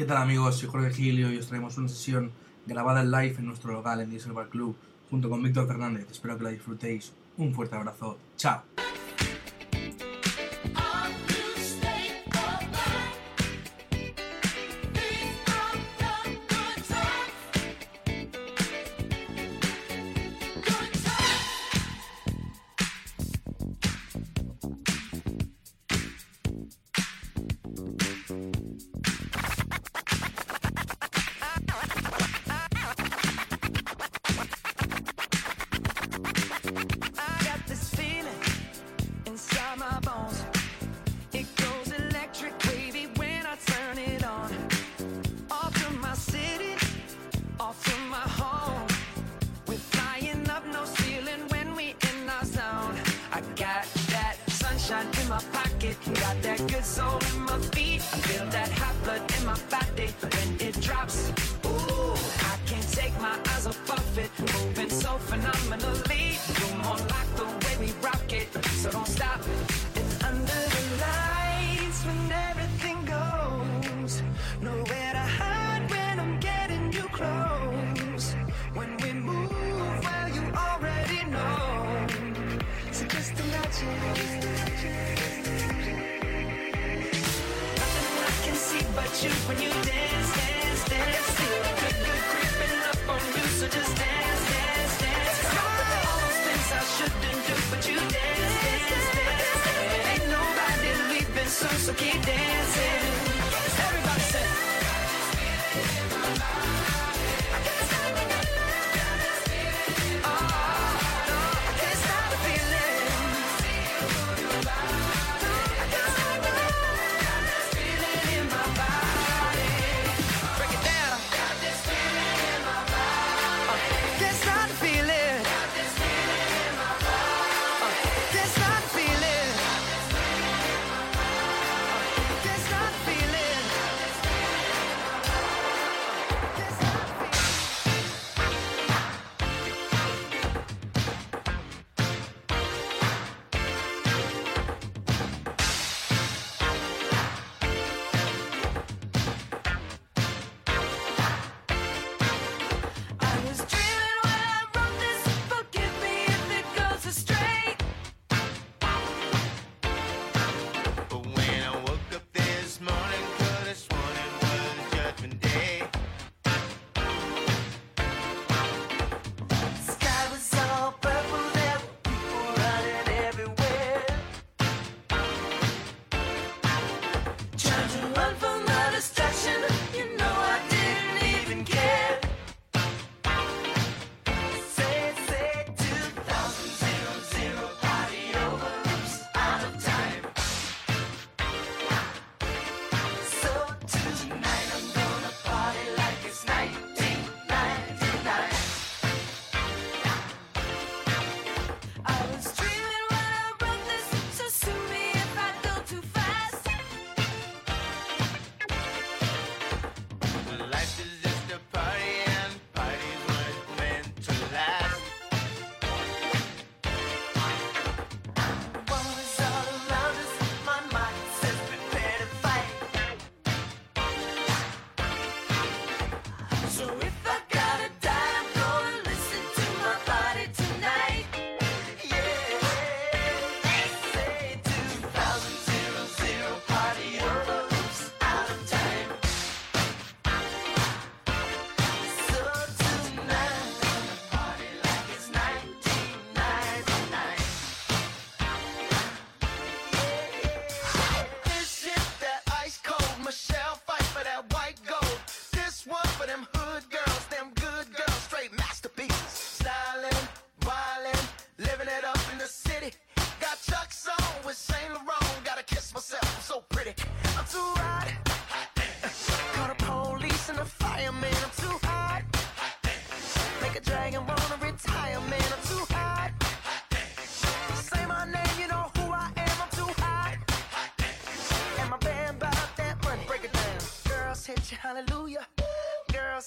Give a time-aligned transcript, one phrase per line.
[0.00, 0.56] ¿Qué tal amigos?
[0.56, 2.32] Soy Jorge Gilio y os traemos una sesión
[2.64, 4.74] grabada en live en nuestro local en Diesel Bar Club
[5.10, 6.06] junto con Víctor Fernández.
[6.10, 7.12] Espero que la disfrutéis.
[7.36, 8.16] Un fuerte abrazo.
[8.34, 8.62] Chao.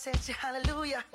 [0.03, 1.12] said, Hallelujah.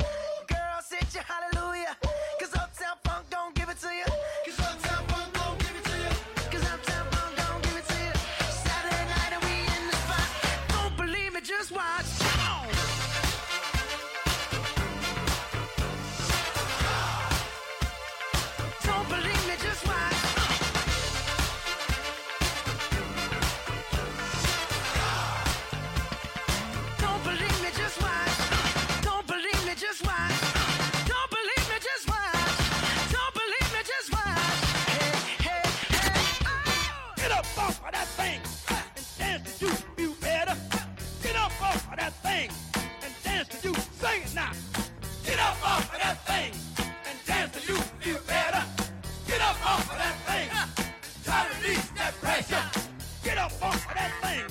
[53.48, 54.44] up off of that thing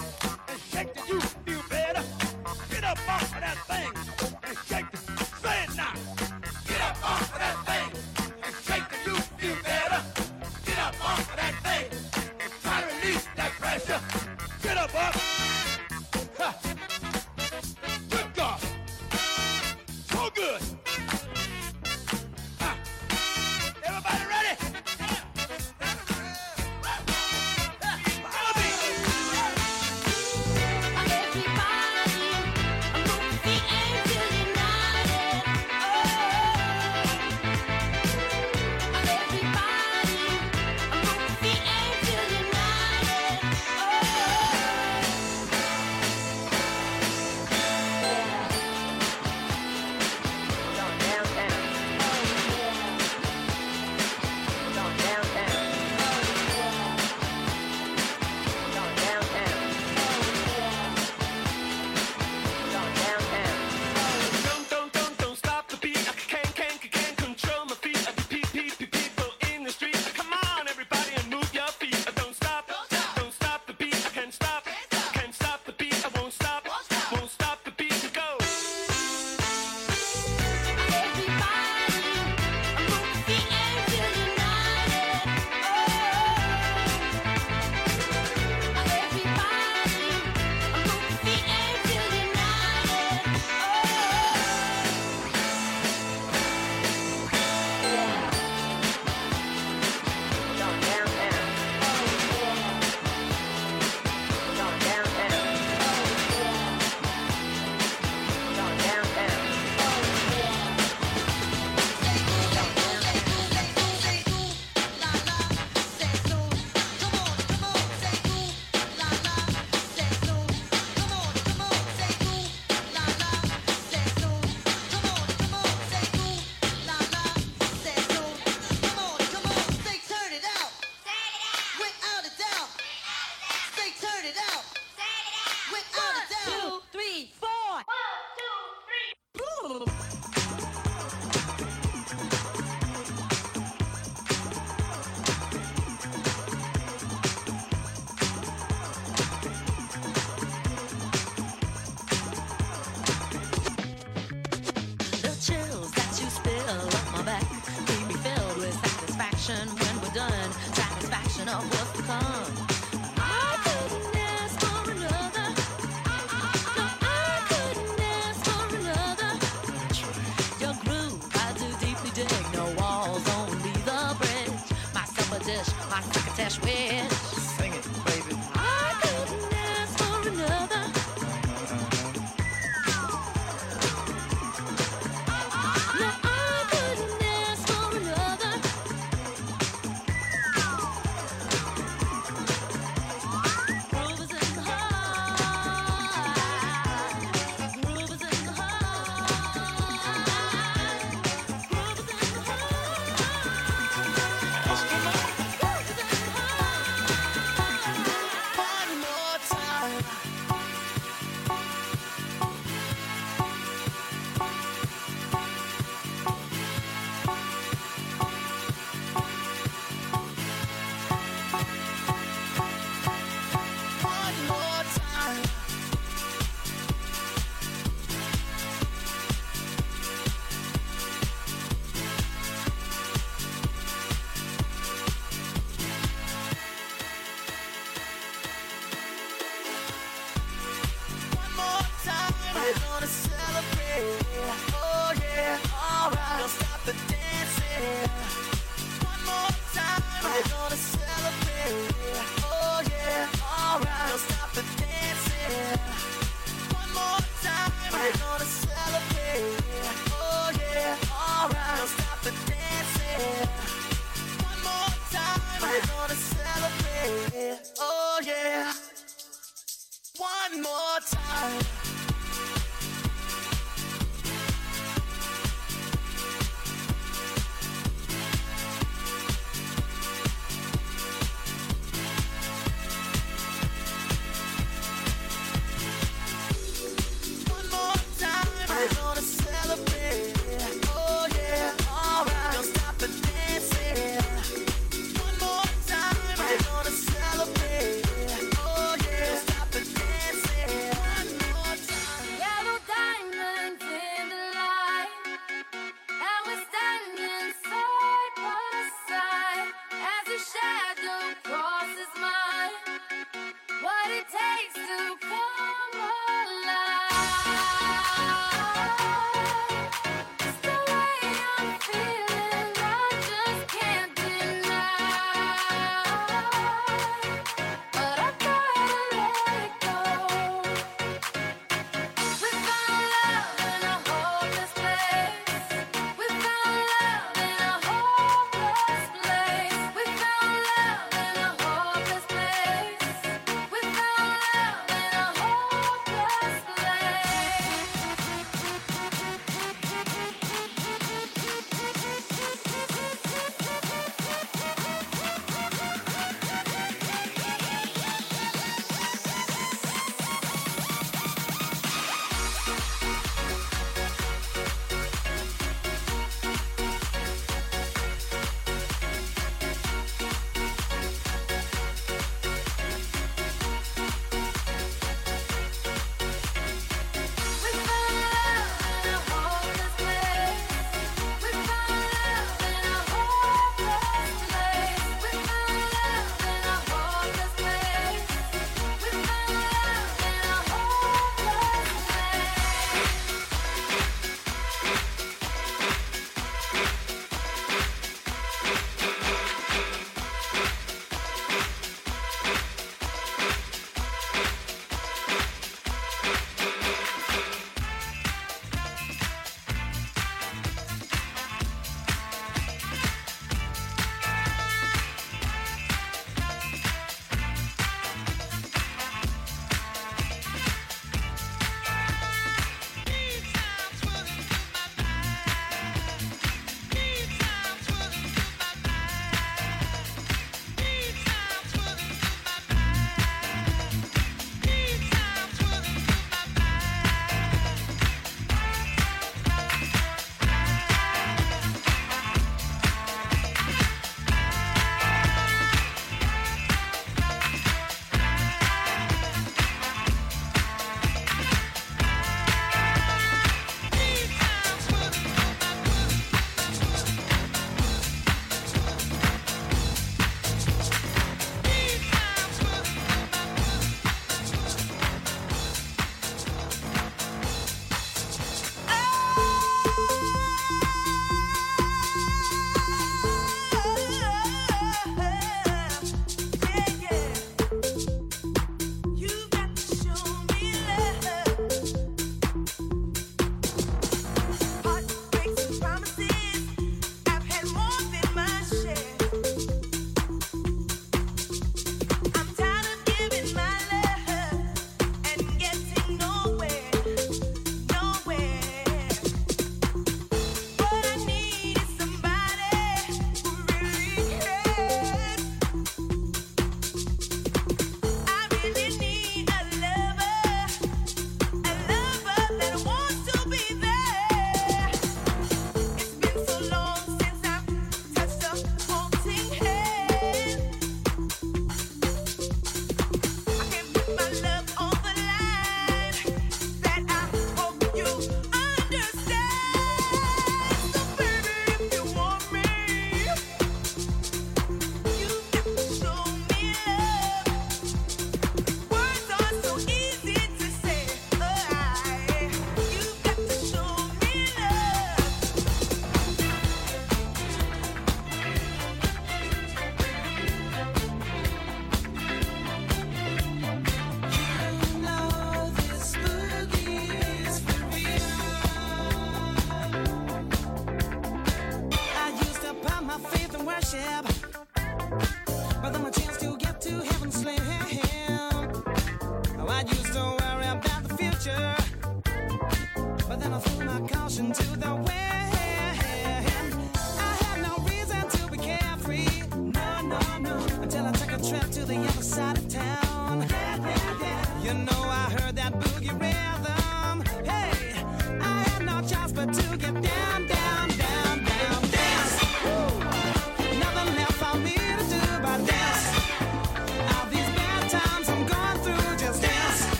[0.50, 2.04] and shake till you feel better.
[2.72, 3.92] Get up off of that thing
[4.44, 5.94] and shake till say it now.
[6.66, 7.90] Get up off of that thing
[8.44, 10.02] and shake till you feel better.
[10.66, 11.86] Get up off of that thing
[12.42, 14.02] and try to release that pressure.
[14.64, 15.77] Get up up.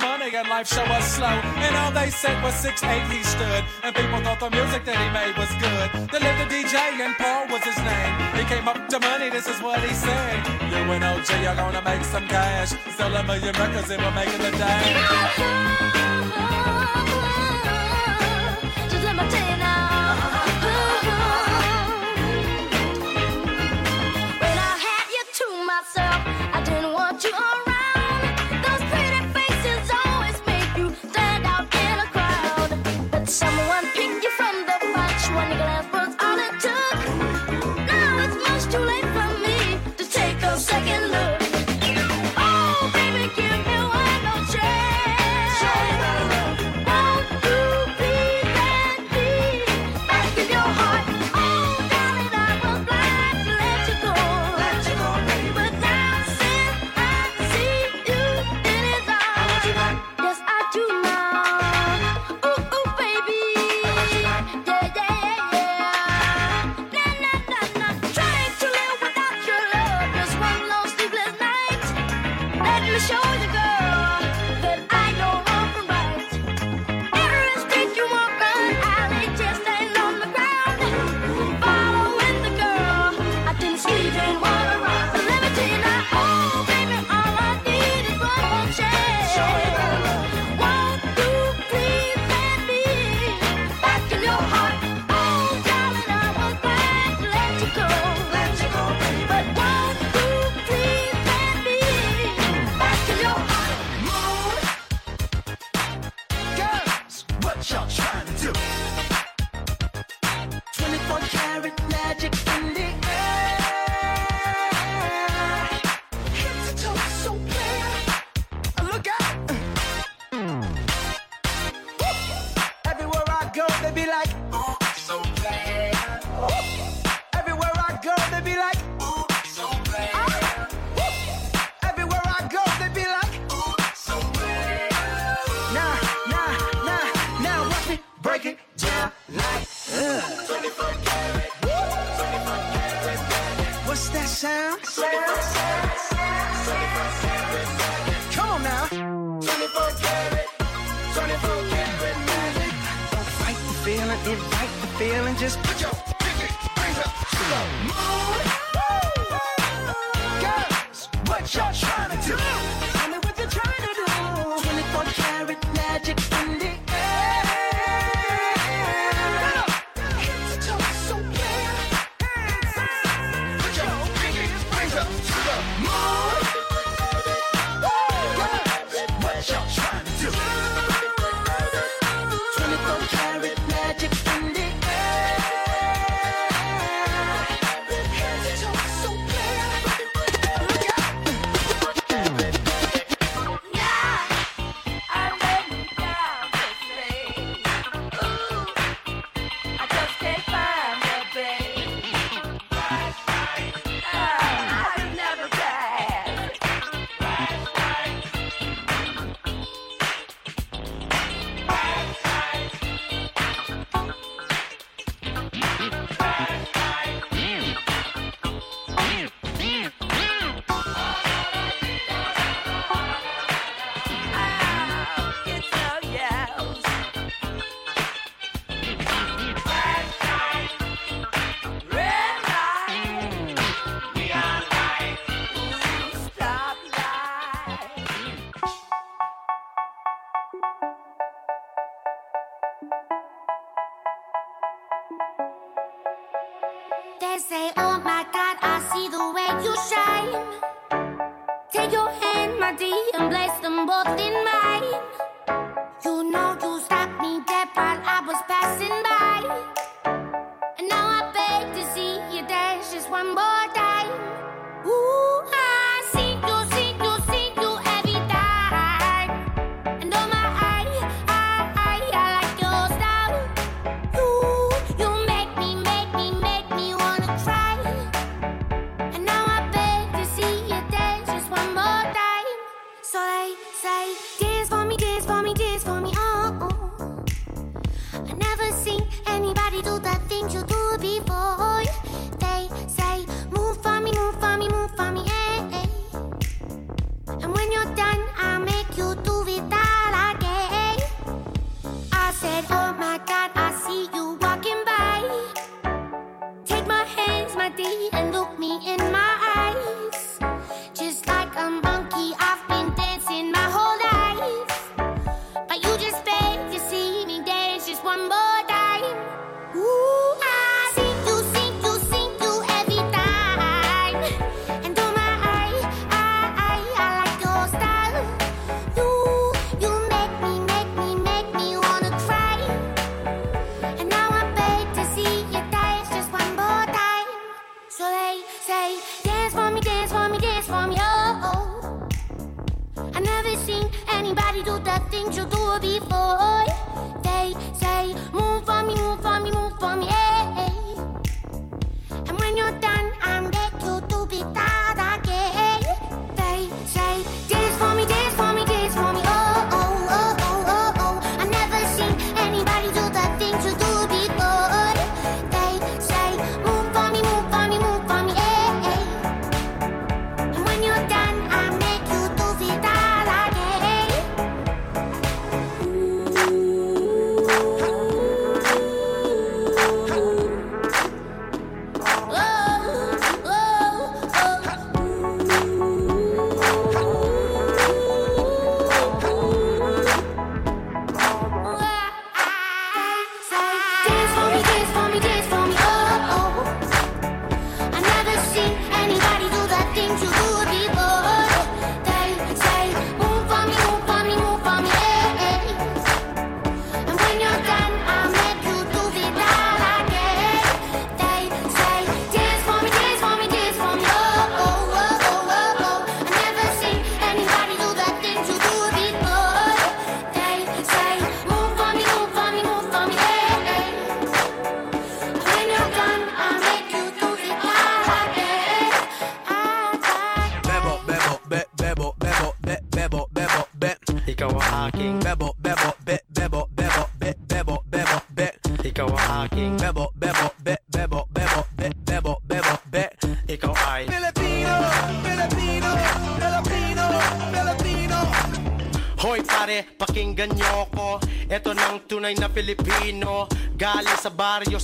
[0.00, 1.26] no money and life show was slow.
[1.26, 3.64] And all they said was six eight he stood.
[3.82, 5.88] And people thought the music that he made was good.
[6.10, 8.12] The lived a DJ and Paul was his name.
[8.36, 10.46] He came up to money, this is what he said.
[10.70, 12.70] You and OG are gonna make some cash.
[12.96, 16.05] Sell a million records and we're making the day.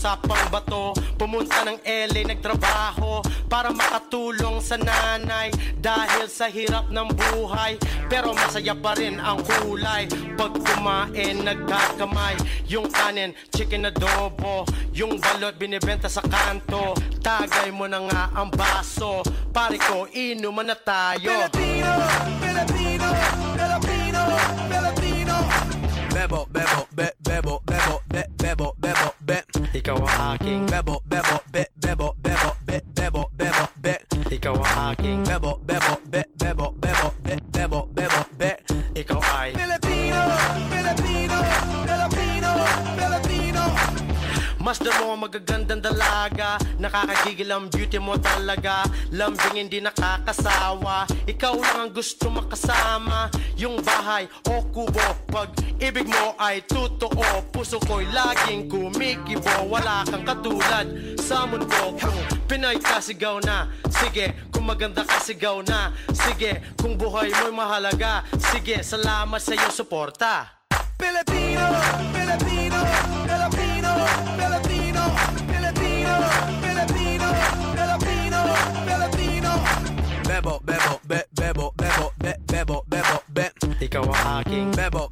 [0.03, 7.75] usapang bato Pumunta ng LA, nagtrabaho Para makatulong sa nanay Dahil sa hirap ng buhay.
[8.07, 10.07] Pero masaya pa rin ang kulay.
[10.39, 12.39] Pag kumain, nagkakamay.
[12.71, 14.63] Yung kanin, chicken adobo.
[14.95, 16.95] Yung balot, binibenta sa kanto.
[17.19, 19.27] Tagay mo na nga ang baso.
[19.51, 21.51] Pare ko, inuman na tayo.
[21.51, 22.42] Pilipino!
[47.63, 48.83] Alam beauty mo talaga.
[49.15, 51.07] Lambing hindi nakakasawa.
[51.31, 53.31] Ikaw lang ang gusto makasama.
[53.55, 57.23] Yung bahay o kubo Pag ibig mo ay totoo.
[57.55, 59.71] Puso ko'y laging kumikibo.
[59.71, 60.91] Wala kang katulad
[61.23, 61.95] sa mundo
[62.51, 63.71] Pinay ka sigaw na.
[63.95, 65.95] Sige, kung maganda ka sigaw na.
[66.11, 68.27] Sige, kung buhay mo'y mahalaga.
[68.43, 70.67] Sige, salamat sa iyong suporta.
[70.99, 72.12] Pilipino!
[84.53, 84.71] king.
[84.77, 85.12] Bebo,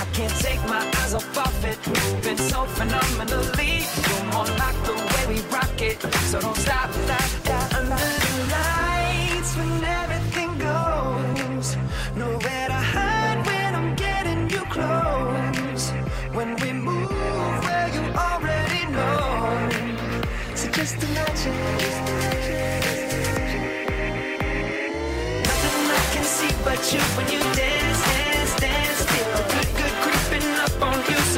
[0.00, 1.78] I can't take my eyes off of it.
[1.86, 3.84] Moving so phenomenally.
[4.08, 6.00] You're more like the way we rock it.
[6.30, 7.74] So don't stop, stop, stop.
[7.74, 11.76] Under the lights when everything goes.
[12.16, 15.90] Nowhere to hide when I'm getting you close.
[16.36, 17.10] When we move
[17.64, 19.68] where you already know.
[20.54, 20.68] So.
[20.70, 21.58] Just imagine.
[25.48, 27.00] Nothing I can see but you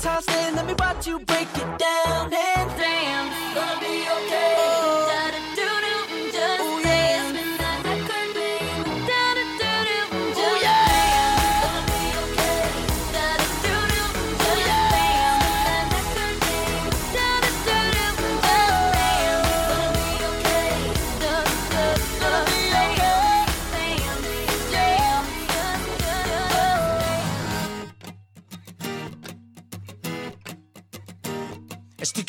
[0.00, 2.07] The let me watch you break it down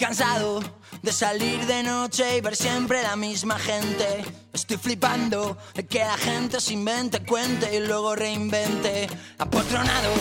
[0.09, 0.59] cansado
[1.03, 4.25] de salir de noche y ver siempre la misma gente.
[4.51, 9.07] Estoy flipando de que la gente se invente, cuente y luego reinvente.
[9.37, 10.11] Apotronado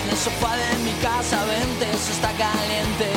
[0.00, 3.08] en el sofá de mi casa, vente, eso está caliente.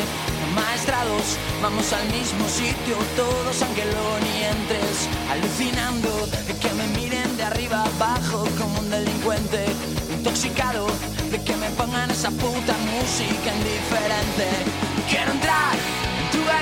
[0.53, 5.07] Maestrados, vamos al mismo sitio, todos aunque luego ni entres.
[5.31, 6.09] Alucinando
[6.45, 9.65] de que me miren de arriba abajo como un delincuente.
[10.11, 10.87] Intoxicado
[11.31, 14.47] de que me pongan esa puta música indiferente.
[15.09, 15.96] Quiero entrar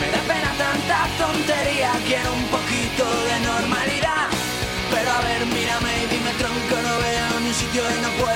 [0.00, 4.28] Me da pena tanta tontería, quiero un poquito de normalidad.
[4.92, 8.35] Pero a ver, mírame y dime tronco, no veo ni sitio y no puedo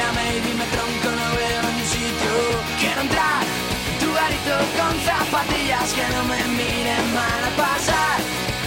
[4.77, 8.17] con zapatillas que no me miren mal a pasar.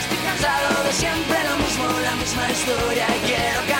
[0.00, 3.73] Estoy cansado de siempre lo mismo, la misma historia y quiero cambiar.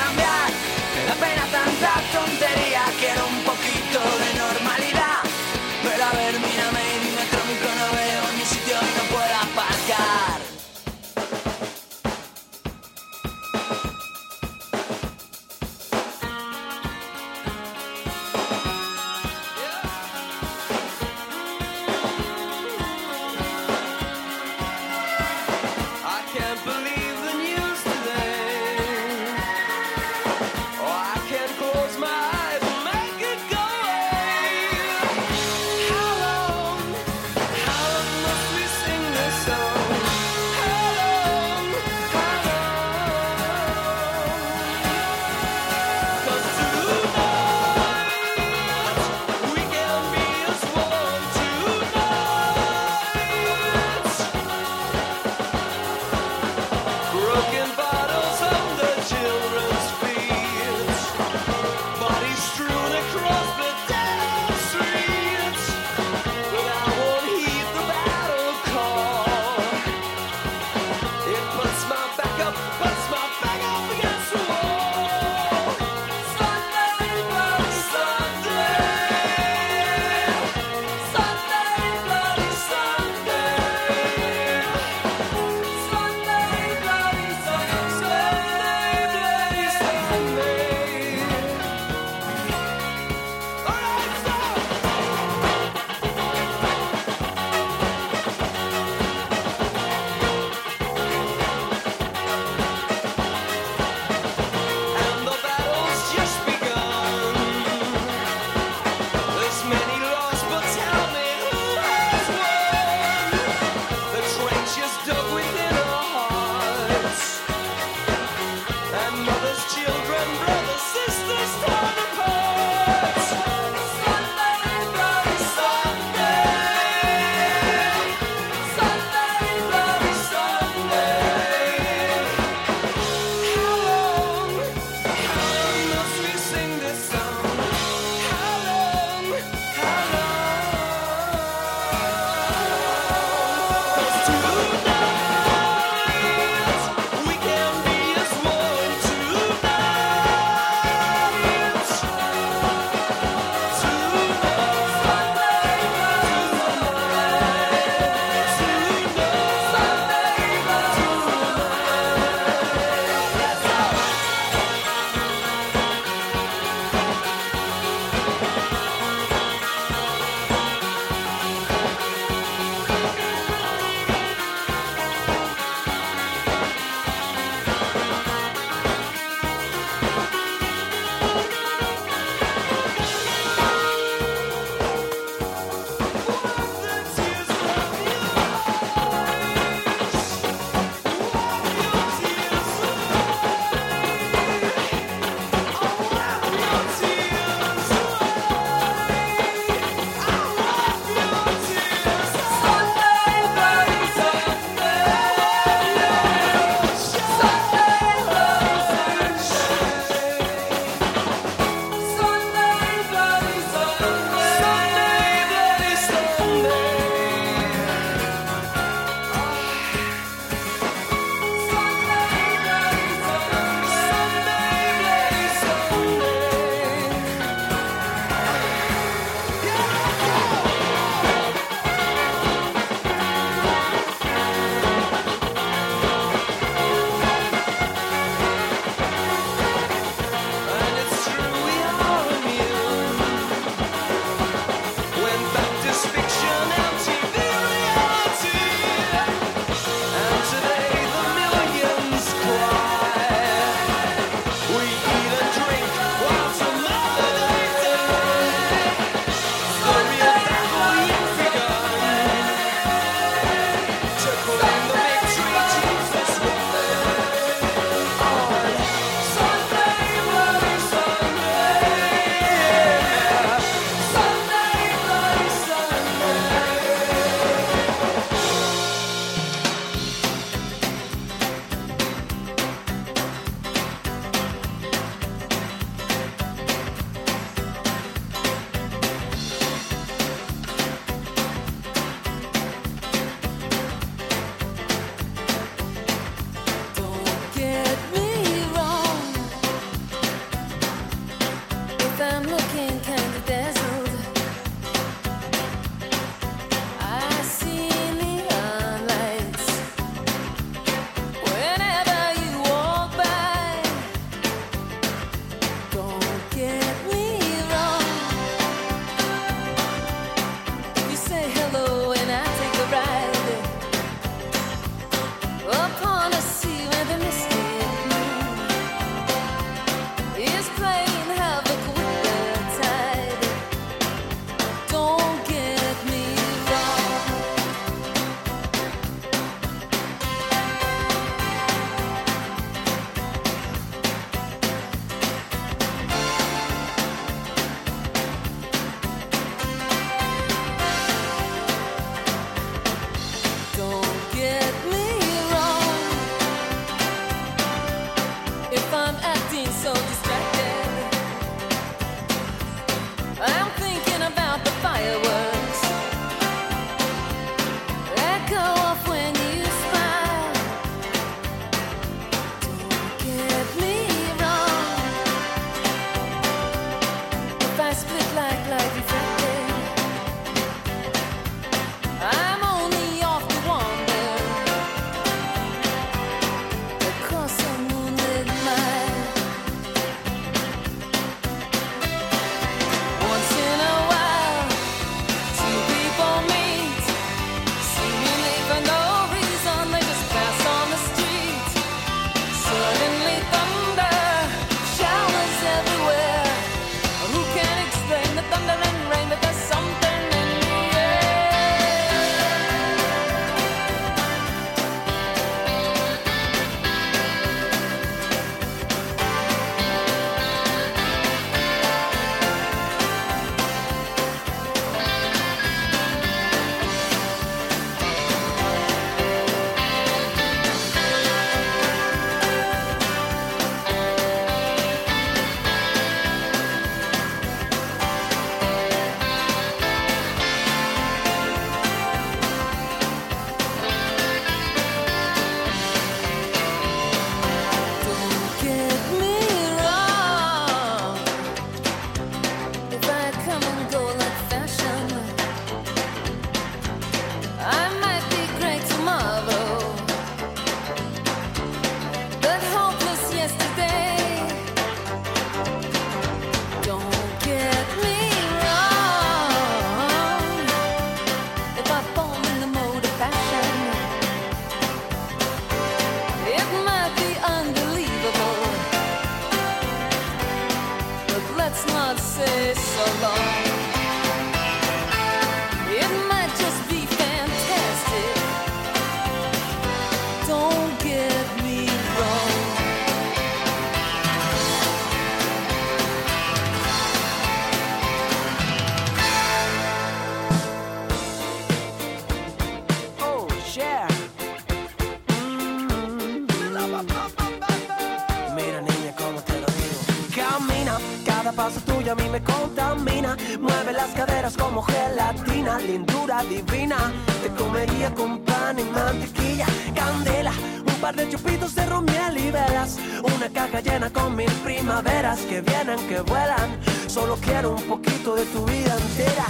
[524.94, 526.78] Primaveras que vienen, que vuelan.
[527.08, 529.46] Solo quiero un poquito de tu vida entera,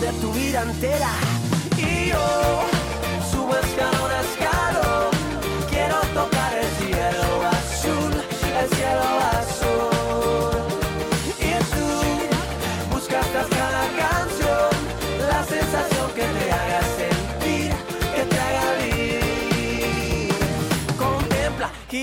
[0.00, 1.10] de tu vida entera.
[1.76, 2.62] Y yo
[3.30, 5.10] subo escalón a escalón.
[5.68, 7.28] Quiero tocar el cielo
[7.58, 8.12] azul,
[8.60, 9.06] el cielo
[9.38, 10.56] azul.
[11.38, 14.70] Y tú buscas cada canción
[15.28, 16.49] la sensación que te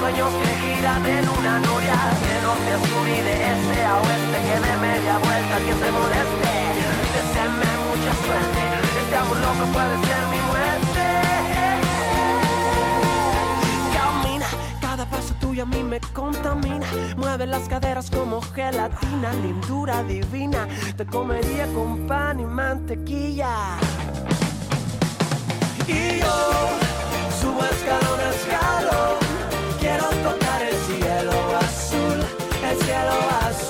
[0.00, 4.38] sueños que giran en una noria, de norte a sur y de este a oeste,
[4.46, 6.52] que de media vuelta que se moleste,
[7.14, 8.62] deseenme mucha suerte,
[9.00, 11.04] este amor loco puede ser mi muerte.
[13.94, 14.46] Camina,
[14.80, 16.86] cada paso tuyo a mí me contamina.
[17.18, 20.66] Mueve las caderas como gelatina, lindura divina.
[20.96, 23.76] Te comería con pan y mantequilla.
[25.86, 26.36] Y yo
[27.38, 28.09] subo escalón
[32.70, 33.69] el cielo azul.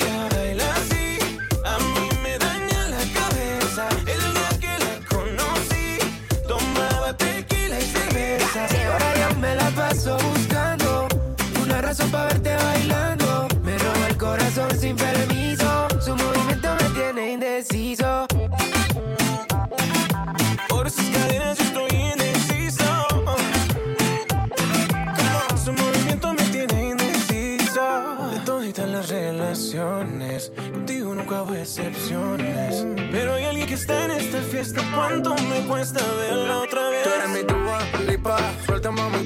[11.91, 13.47] una razón para verte bailando.
[13.63, 15.87] Me roba el corazón sin permiso.
[15.99, 18.27] Su movimiento me tiene indeciso.
[20.69, 23.07] Por sus cadenas yo estoy indeciso.
[25.63, 27.83] Su movimiento me tiene indeciso.
[28.31, 32.85] De toditas las relaciones, contigo nunca hubo excepciones.
[33.11, 34.81] Pero hay alguien que está en esta fiesta.
[34.95, 37.03] ¿Cuánto me cuesta verla otra vez?
[37.03, 38.37] Tú eres mi tuba, lipa.
[38.65, 39.25] Suelta, mami,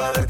[0.00, 0.29] para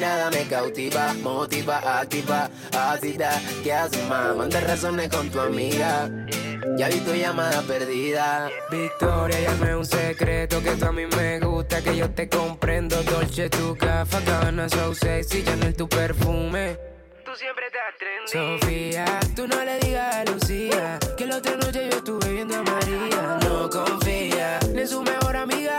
[0.00, 3.38] mirada me cautiva, motiva, activa, ácida.
[3.62, 4.34] ¿Qué haces, más?
[4.34, 6.08] Manda razones con tu amiga.
[6.78, 8.48] Ya vi tu llamada perdida.
[8.70, 12.96] Victoria, llame un secreto que tú a mí me gusta, que yo te comprendo.
[13.02, 16.78] Dolce, tu café, cabana, so sexy, Chanel, tu perfume.
[17.22, 18.58] Tú siempre estás trendy.
[18.58, 22.62] Sofía, tú no le digas a Lucía que la otra noche yo estuve viendo a
[22.62, 23.38] María.
[23.42, 25.78] No confía, ni su mejor amiga,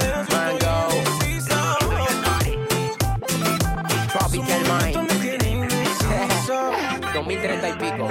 [7.61, 8.09] 2030 y pico.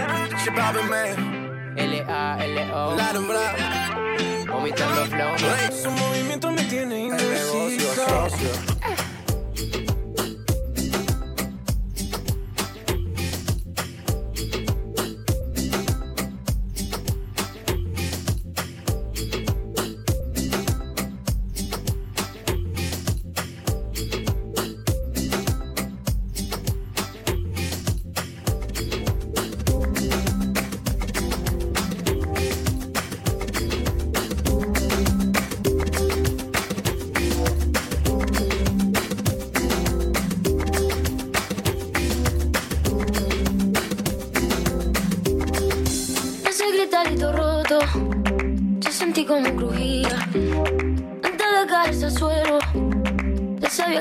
[1.77, 2.97] L-A-L-O.
[4.49, 5.39] Vomitando flow.
[5.73, 7.37] Su movimiento me tiene El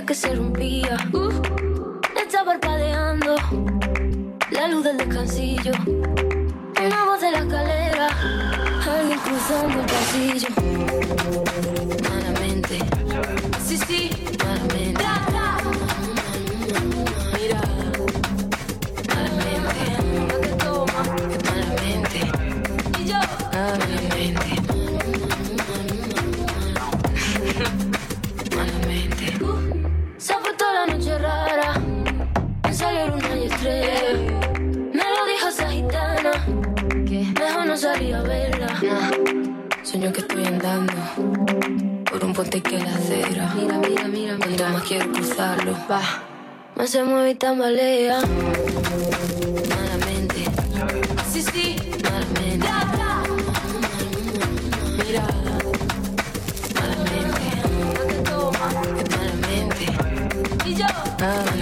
[0.10, 0.98] que se rompía.
[1.14, 1.30] Uh,
[2.20, 3.36] está parpadeando
[4.50, 5.72] la luz del descansillo.
[6.84, 8.08] Una voz de la escalera,
[8.92, 10.48] alguien cruzando el pasillo.
[12.10, 12.80] Malamente,
[13.64, 14.10] sí, sí,
[14.44, 15.39] malamente.
[40.60, 40.94] andando
[42.12, 43.54] por un puente que la acera.
[43.56, 46.02] Mira, mira, mira, Cuanto más quiero cruzarlo, va.
[46.76, 48.20] Más se mueve y tambalea.
[49.70, 50.46] Malamente.
[51.32, 51.76] Sí, sí.
[52.04, 52.68] Malamente.
[54.98, 55.28] Mira.
[56.76, 57.48] Malamente.
[59.18, 59.86] Malamente.
[60.66, 60.86] Y yo.
[61.22, 61.59] Ah.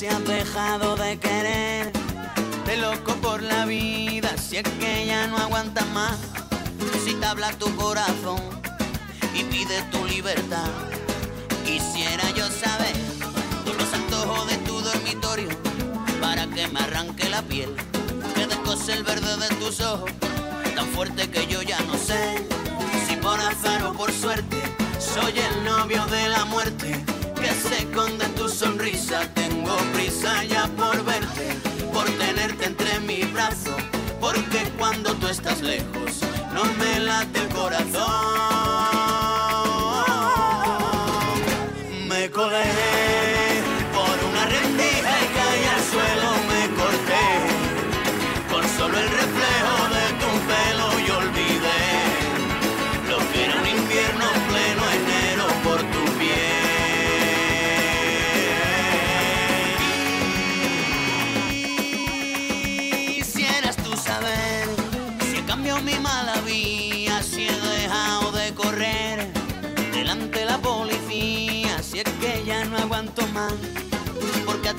[0.00, 1.92] Si has dejado de querer.
[2.64, 6.16] Te loco por la vida, si es que ya no aguantas más.
[7.04, 8.40] Si te habla tu corazón
[9.34, 10.70] y pide tu libertad.
[11.66, 12.96] Quisiera yo saber
[13.66, 15.50] los antojos de tu dormitorio
[16.18, 17.76] para que me arranque la piel,
[18.34, 20.10] que descose el verde de tus ojos,
[20.74, 22.46] tan fuerte que yo ya no sé
[23.06, 24.56] si por azar o por suerte
[24.98, 27.04] soy el novio de la muerte
[27.34, 29.28] que se esconde en tu sonrisa.
[30.48, 31.54] Ya por verte,
[31.92, 33.76] por tenerte entre mis brazos,
[34.20, 36.20] porque cuando tú estás lejos
[36.52, 38.39] no me late el corazón.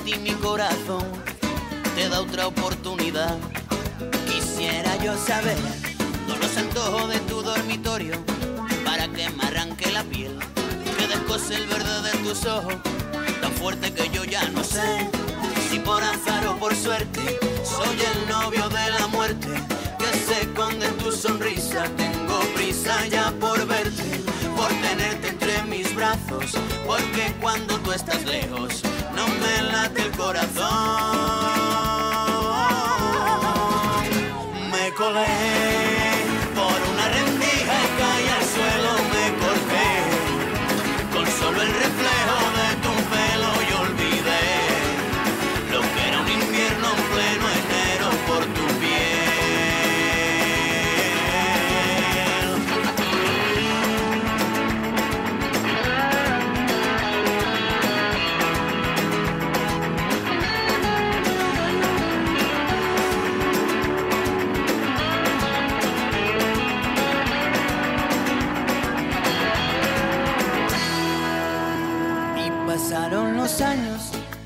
[0.04, 1.04] Ti mi corazón
[1.94, 3.36] te da otra oportunidad.
[4.26, 5.56] Quisiera yo saber
[6.26, 8.14] todos los antojos de tu dormitorio
[8.84, 10.36] para que me arranque la piel,
[10.98, 12.74] que descose el verde de tus ojos,
[13.40, 15.08] tan fuerte que yo ya no sé
[15.70, 19.54] si por azar o por suerte soy el novio de la muerte
[19.98, 21.84] que se esconde en tu sonrisa.
[21.96, 24.20] Tengo prisa ya por verte,
[24.56, 26.52] por tenerte entre mis brazos,
[26.86, 28.82] porque cuando tú estás lejos
[29.14, 29.74] no me el
[30.16, 31.31] corazón.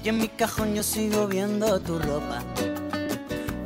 [0.06, 2.38] Y en mi cajón yo sigo viendo tu ropa.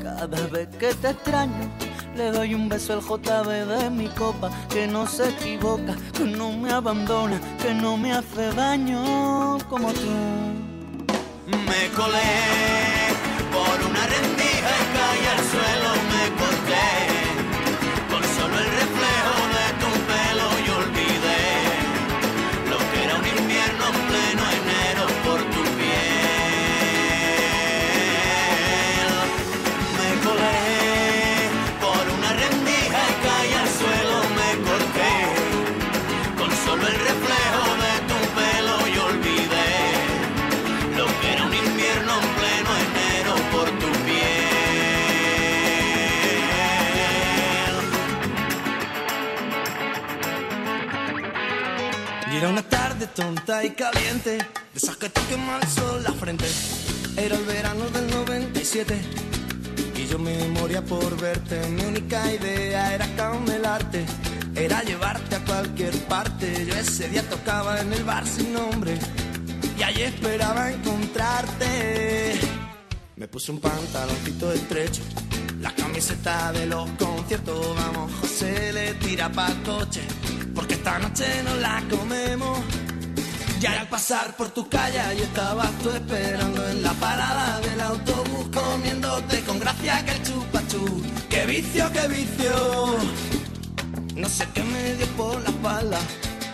[0.03, 1.71] Cada vez que te extraño,
[2.17, 6.53] le doy un beso al JB de mi copa, que no se equivoca, que no
[6.53, 10.13] me abandona, que no me hace daño como tú.
[11.47, 12.33] Me colé
[13.53, 15.70] por una rendija y caí al suelo,
[52.33, 56.47] Era una tarde tonta y caliente, de esas que te quema sol la frente.
[57.17, 59.01] Era el verano del 97
[59.97, 61.61] y yo me moría por verte.
[61.69, 64.07] Mi única idea era camelarte,
[64.55, 66.67] era llevarte a cualquier parte.
[66.67, 68.97] Yo ese día tocaba en el bar sin nombre
[69.77, 72.39] y allí esperaba encontrarte.
[73.17, 75.03] Me puse un pantaloncito estrecho,
[75.61, 77.77] la camiseta de los conciertos.
[77.77, 80.01] Vamos, José le tira pa' coche,
[80.55, 82.59] porque esta noche nos la comemos.
[83.61, 88.49] Y al pasar por tu calle, y estabas tú esperando en la parada del autobús,
[88.55, 91.03] comiéndote con gracia que el chupachú.
[91.29, 92.97] ¡Qué vicio, qué vicio!
[94.17, 95.99] No sé qué me dio por la espalda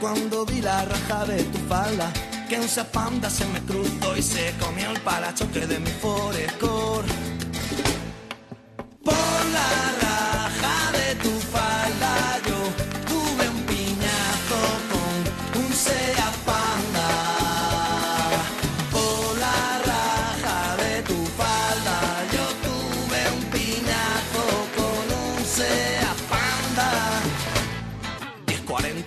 [0.01, 2.13] cuando vi la raja de tu falda.
[2.49, 7.09] Que un panda se me cruzó y se comió el parachoque de mi forescore.
[9.05, 9.86] Por la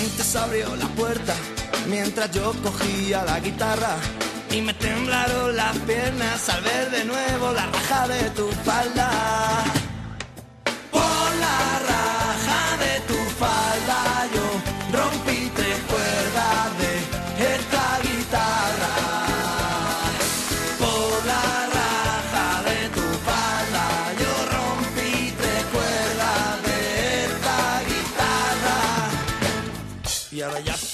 [0.00, 1.34] Repente se abrió la puerta
[1.86, 3.96] mientras yo cogía la guitarra
[4.50, 9.10] y me temblaron las piernas al ver de nuevo la raja de tu falda.
[10.90, 15.19] Por la raja de tu falda yo rompí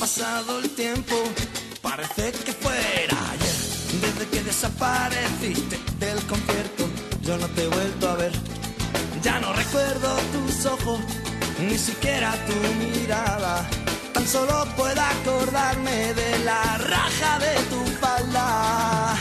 [0.07, 1.17] pasado el tiempo,
[1.83, 3.57] parece que fuera ayer.
[4.01, 6.85] Desde que desapareciste del concierto,
[7.23, 8.31] yo no te he vuelto a ver.
[9.21, 11.01] Ya no recuerdo tus ojos,
[11.59, 12.55] ni siquiera tu
[12.85, 13.69] mirada.
[14.13, 19.17] Tan solo puedo acordarme de la raja de tu falda.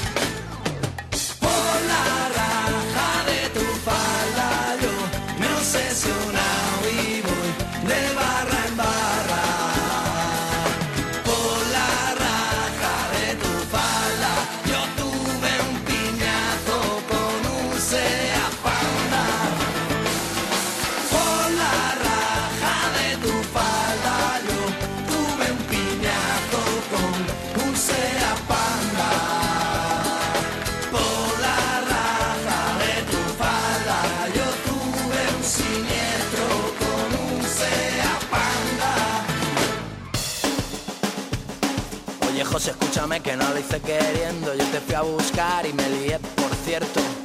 [43.19, 44.53] Que no lo hice queriendo.
[44.55, 47.24] Yo te fui a buscar y me lié, por cierto.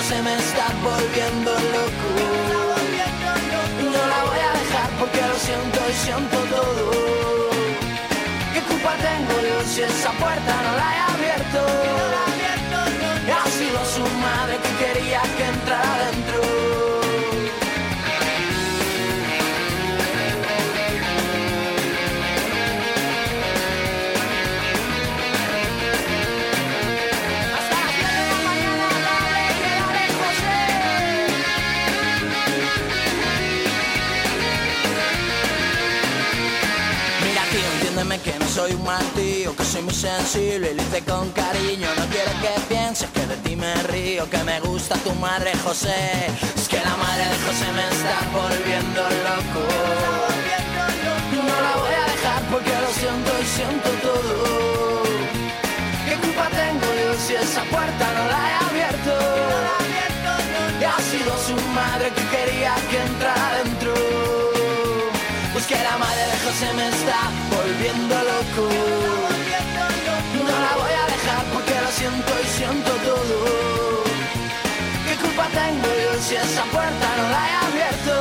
[0.00, 2.08] José me está volviendo loco.
[3.92, 6.90] No la voy a dejar porque lo siento y siento todo.
[8.54, 10.99] ¿Qué culpa tengo yo si esa puerta no la he
[40.38, 44.60] lo hice con cariño No quiero que pienses que de ti me río Que me
[44.60, 46.26] gusta tu madre José
[46.56, 49.62] Es que la madre de José me está volviendo loco
[51.34, 55.02] No la voy a dejar porque lo siento y siento todo
[56.06, 59.14] ¿Qué culpa tengo yo si esa puerta no la he abierto?
[60.80, 63.94] Y ha sido su madre que quería que entrara dentro
[65.52, 69.19] pues que la madre de José me está volviendo loco
[72.10, 74.04] siento y siento todo.
[75.06, 78.14] ¿Qué culpa tengo yo si esa puerta no la he abierto?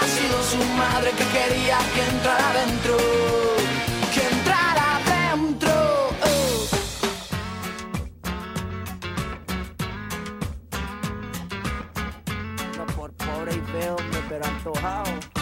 [0.00, 2.96] Ha sido su madre que quería que entrara adentro.
[4.14, 5.74] Que entrara adentro.
[6.24, 6.68] Oh.
[12.78, 13.96] No por pobre y veo,
[14.28, 15.41] pero antojado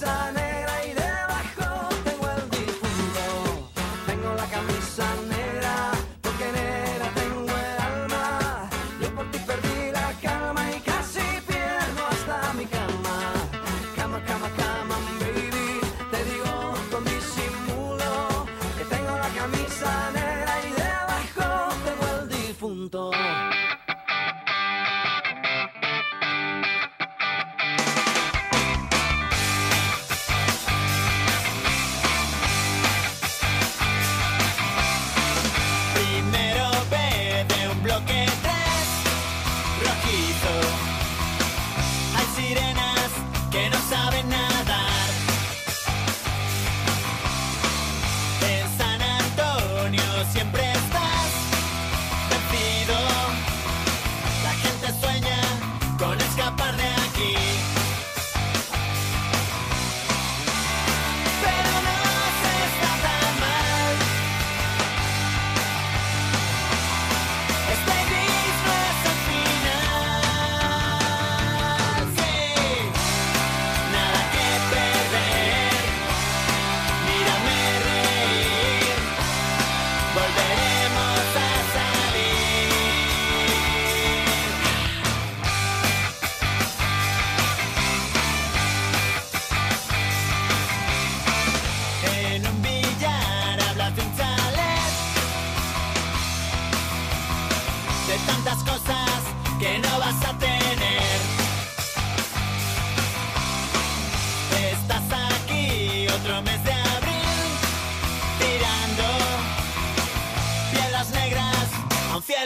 [0.00, 0.49] sun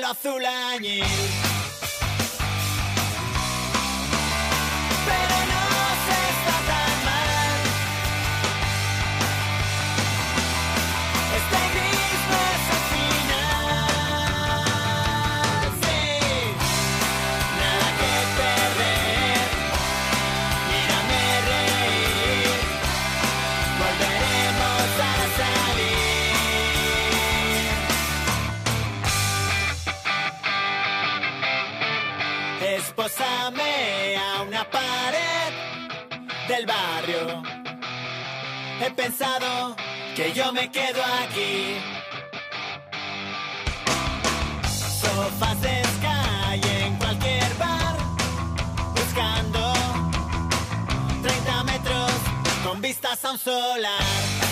[0.04, 1.04] azul añil.
[38.84, 39.74] he pensado
[40.14, 41.76] que yo me quedo aquí.
[45.00, 47.96] Sofás de Sky en cualquier bar,
[48.94, 49.72] buscando
[51.22, 52.10] 30 metros
[52.64, 54.43] con vistas a un solar.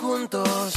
[0.00, 0.74] juntos.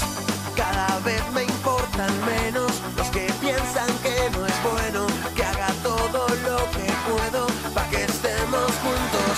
[0.56, 6.28] Cada vez me importan menos los que piensan que no es bueno que haga todo
[6.48, 9.34] lo que puedo para que estemos juntos.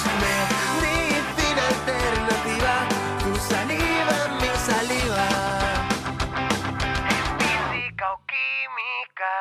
[0.86, 2.73] Medicina alternativa,
[3.23, 5.27] tu saliva, mi saliva.
[7.15, 9.34] Es física o química.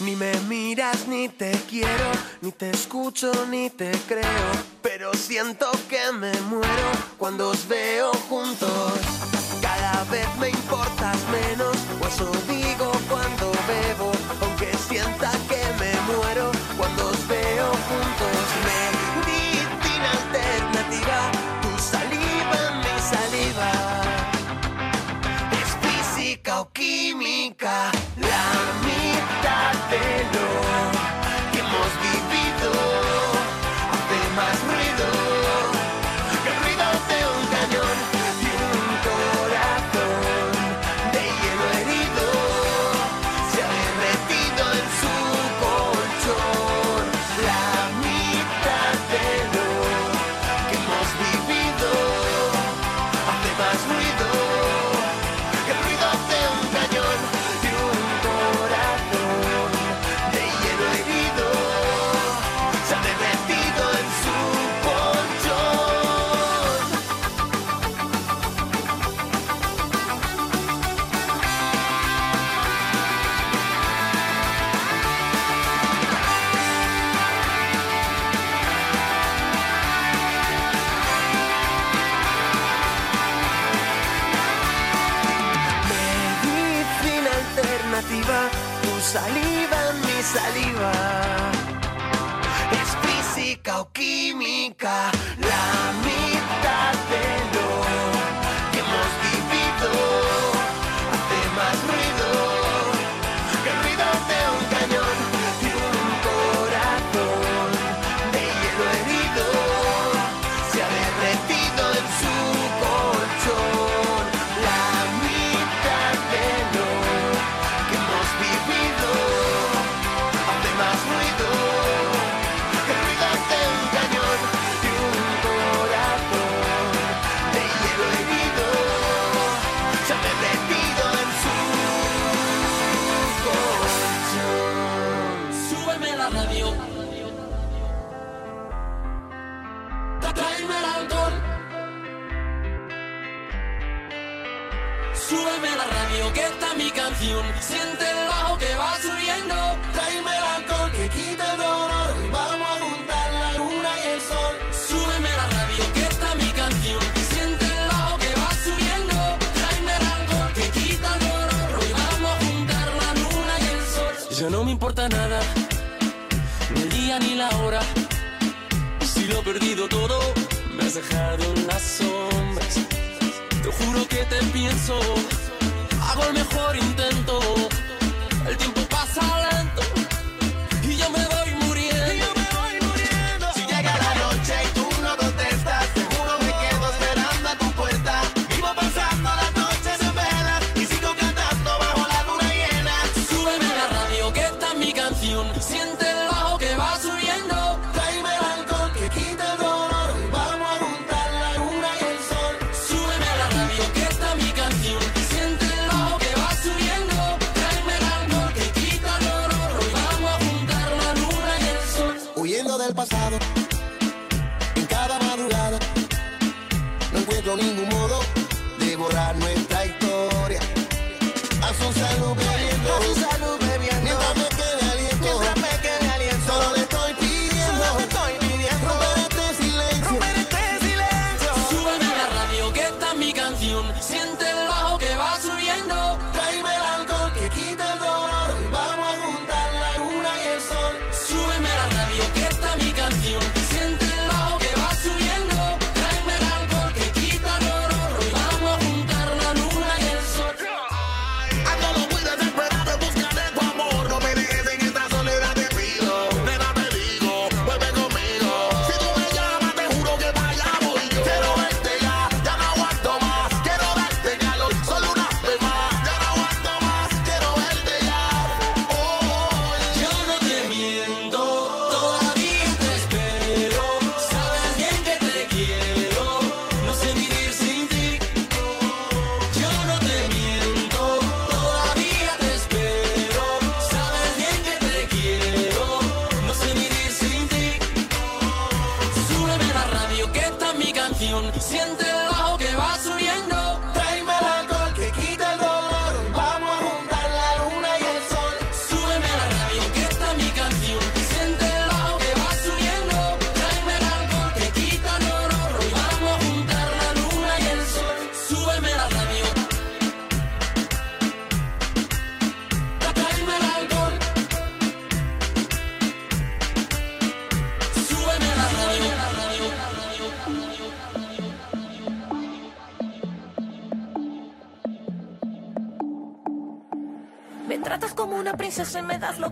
[0.00, 3.30] Ni me miras, ni te quiero, ni te escucho,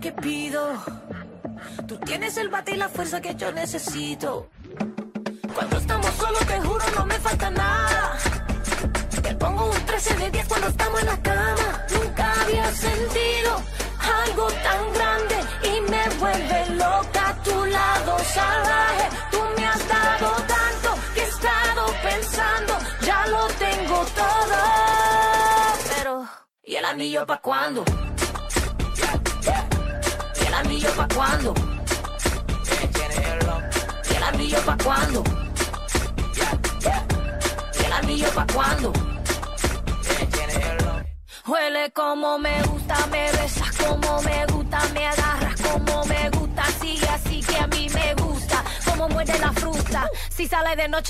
[0.01, 0.67] que pido.
[1.87, 4.40] Tú tienes el bate y la fuerza que yo necesito.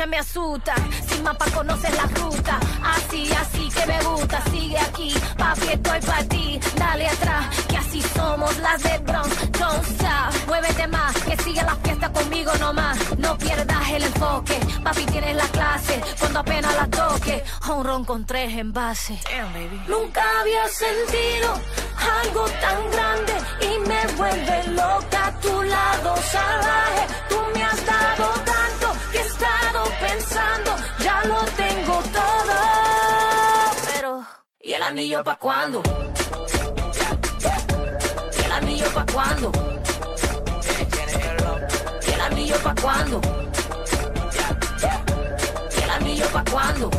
[0.01, 0.75] noche me asusta.
[1.07, 2.59] Sin mapa conoces la ruta.
[2.83, 4.41] Así, así que me gusta.
[4.51, 6.59] Sigue aquí, papi, estoy para ti.
[6.75, 9.51] Dale atrás, que así somos las de Bronx.
[9.51, 11.13] Don't stop, muévete más.
[11.23, 12.97] Que sigue la fiesta conmigo nomás.
[13.17, 14.59] No pierdas el enfoque.
[14.83, 16.01] Papi, tienes la clase.
[16.19, 17.43] Cuando apenas la toque.
[17.69, 19.19] Un ron con tres envases.
[19.87, 21.59] Nunca había sentido
[22.23, 23.33] algo tan grande.
[23.61, 27.07] Y me vuelve loca tu lado salvaje.
[27.29, 29.30] Tú me has dado tanto que
[30.01, 32.55] pensando, ya lo tengo todo.
[33.93, 34.25] Pero,
[34.59, 35.81] ¿y el anillo pa' cuándo?
[38.37, 39.51] ¿Y el anillo pa' cuándo?
[42.07, 43.21] ¿Y el anillo pa' cuándo?
[45.77, 46.89] ¿Y el anillo pa' cuándo?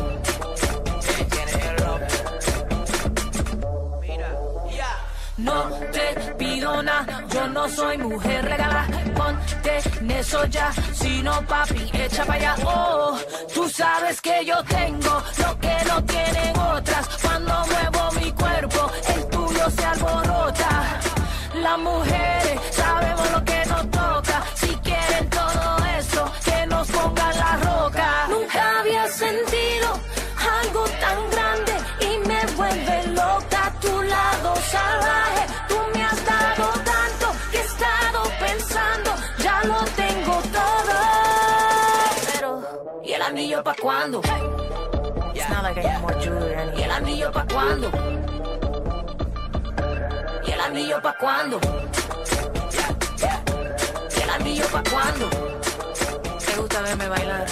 [5.39, 8.87] No te pido nada, yo no soy mujer regalada.
[9.17, 11.65] Ponte en eso ya, sino pa'
[12.05, 13.19] echa para allá, oh.
[13.55, 17.09] Tú sabes que yo tengo lo que no tienen otras.
[17.23, 21.01] Cuando muevo mi cuerpo, el tuyo se alborota.
[21.55, 23.12] Las mujeres saben
[43.33, 44.21] anillo pa' cuándo?
[44.25, 44.43] Hey.
[45.35, 47.91] It's not like I have more jewelry ¿Y el anillo pa' cuándo?
[50.47, 51.59] ¿Y el anillo pa' cuándo?
[54.17, 55.31] ¿Y el anillo pa' cuándo?
[56.45, 57.47] Te gusta verme bailar.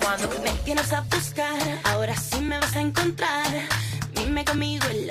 [0.00, 3.46] cuando me tienes a buscar, ahora sí me vas a encontrar.
[4.14, 5.10] Dime conmigo el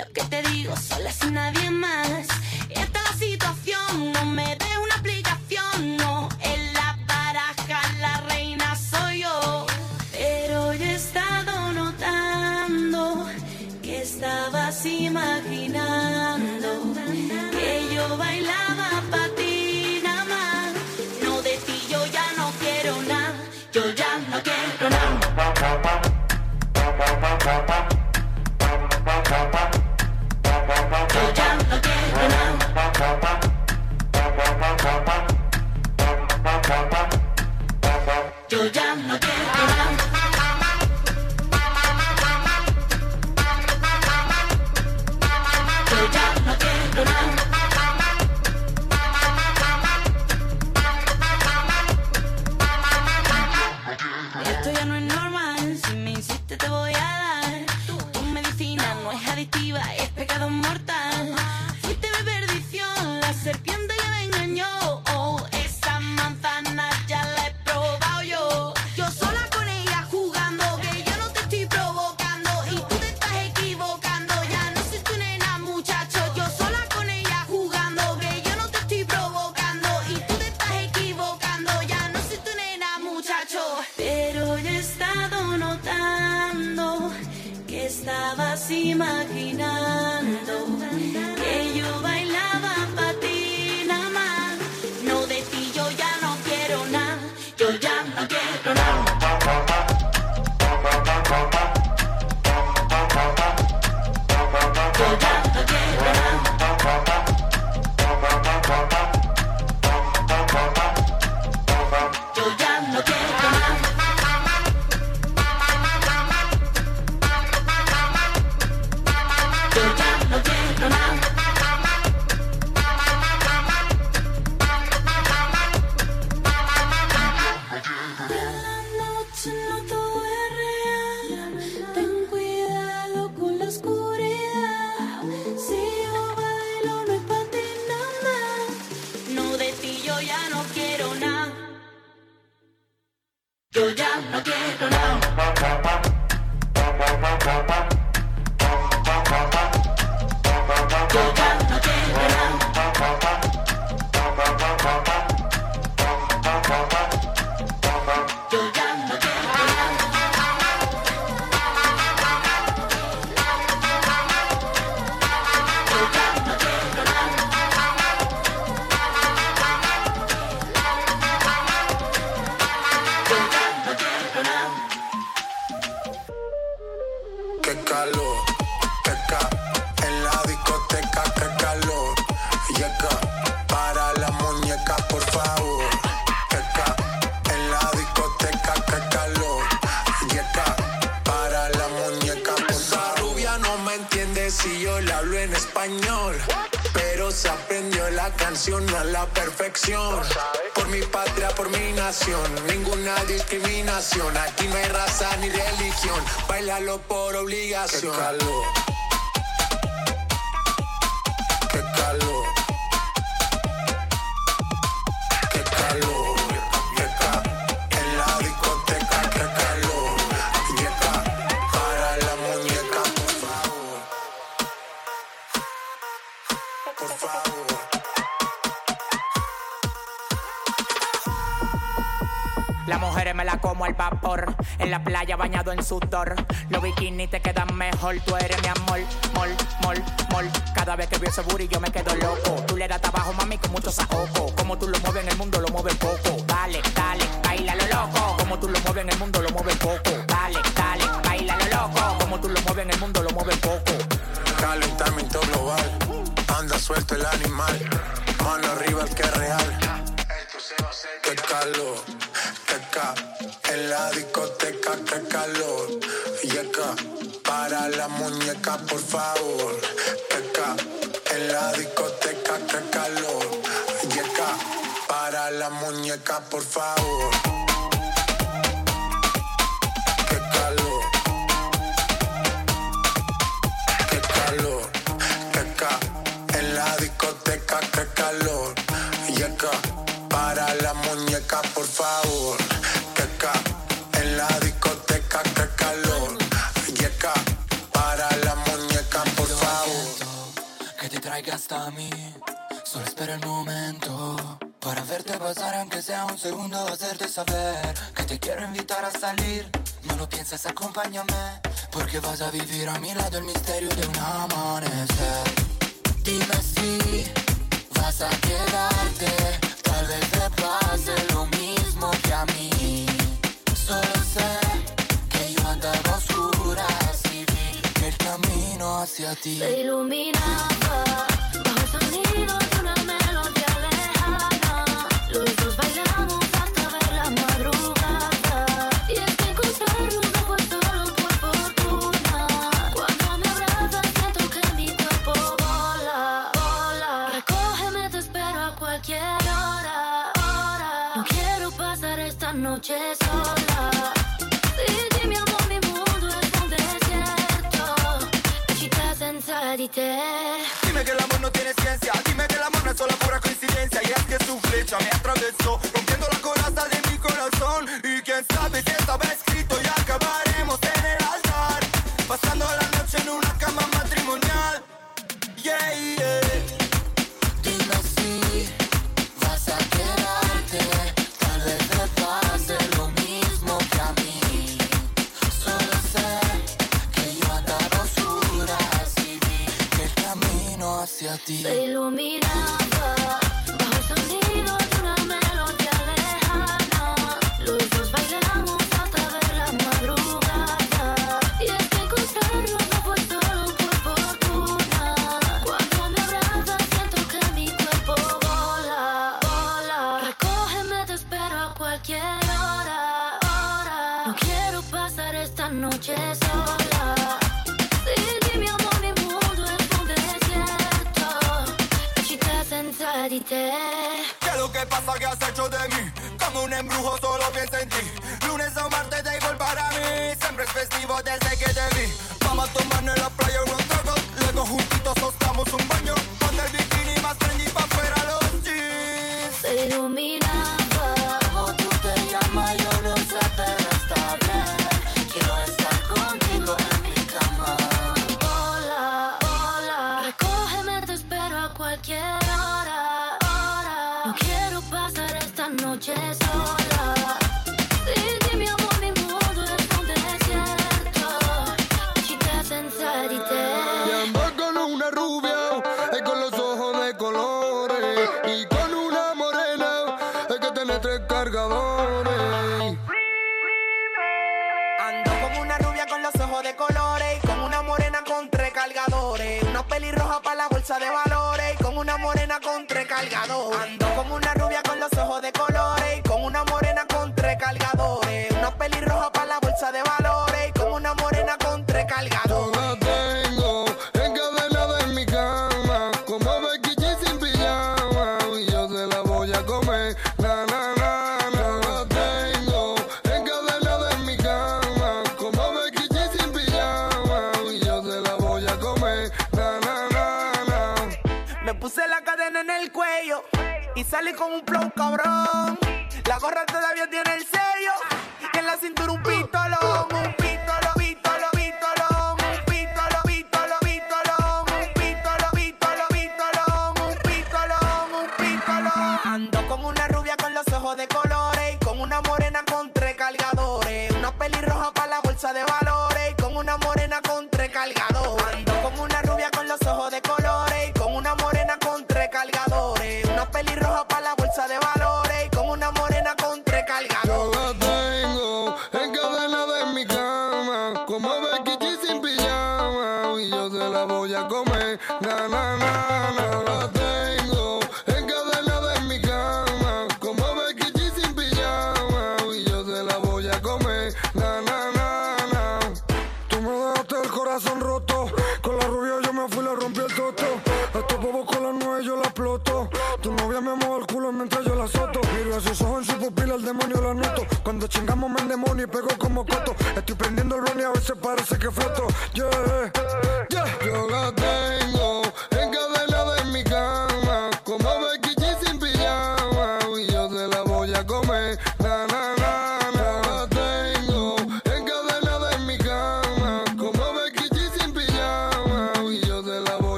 [359.92, 363.40] Dime que el amor no tiene ciencia, dime que el amor no es solo pura
[363.40, 364.00] coincidencia.
[364.04, 367.88] Y es que su flecha me atravesó, rompiendo la coraza de mi corazón.
[368.04, 369.39] Y quién sabe si esta vez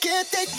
[0.00, 0.55] que te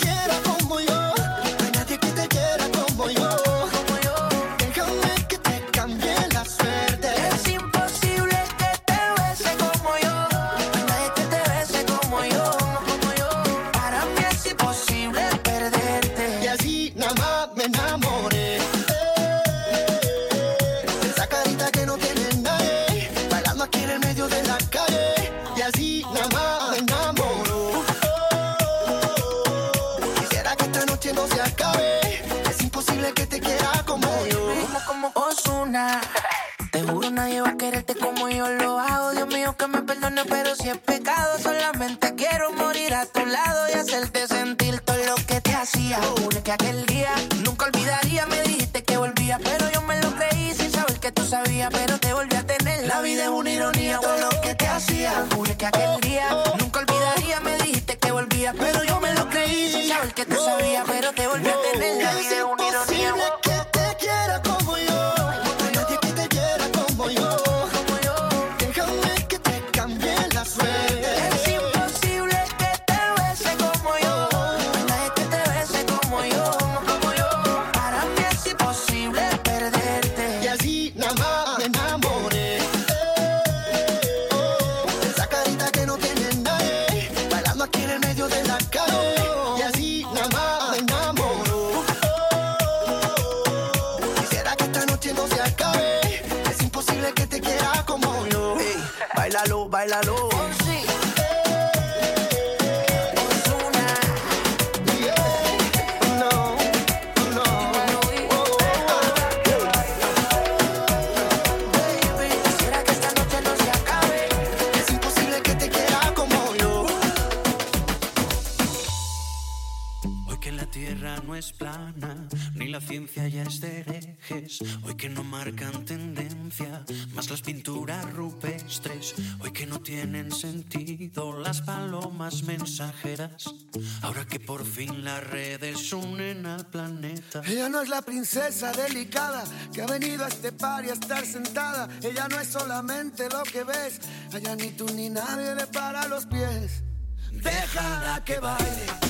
[138.37, 139.43] princesa delicada
[139.73, 141.87] que ha venido a este par y a estar sentada.
[142.03, 143.99] Ella no es solamente lo que ves,
[144.33, 146.83] allá ni tú ni nadie le para los pies.
[147.31, 149.06] Déjala que baile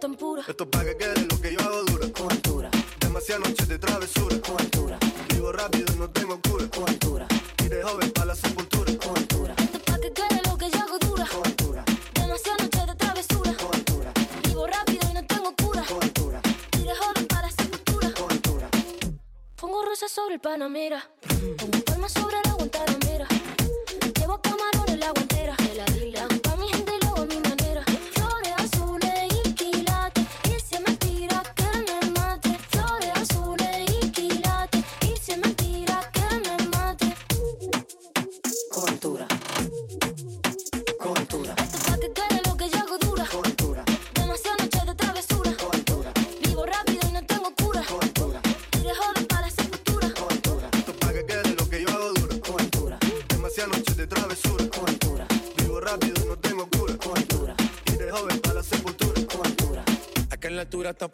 [0.00, 0.42] Tan pura.
[0.46, 1.17] Esto es para que quede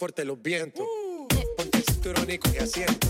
[0.05, 0.87] soporte los vientos.
[0.87, 1.27] Uh.
[1.57, 3.09] Ponte el cinturón y asiento.